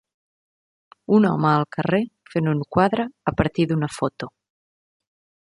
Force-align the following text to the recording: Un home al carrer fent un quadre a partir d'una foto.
Un 1.17 1.27
home 1.31 1.47
al 1.57 1.65
carrer 1.75 1.99
fent 2.31 2.49
un 2.53 2.65
quadre 2.77 3.07
a 3.33 3.35
partir 3.43 3.69
d'una 3.75 3.93
foto. 4.01 4.33